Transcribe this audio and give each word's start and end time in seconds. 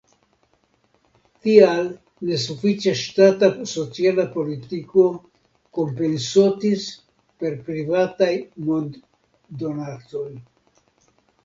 Tial 1.47 1.83
nesufiĉa 2.29 2.93
ŝtata 3.01 3.49
sociala 3.73 4.25
politiko 4.39 5.05
kompensotis 5.81 6.89
per 7.45 7.61
privataj 7.71 8.33
monddonacoj. 8.73 10.29